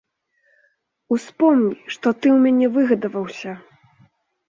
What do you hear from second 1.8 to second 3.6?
што ты ў мяне выгадаваўся!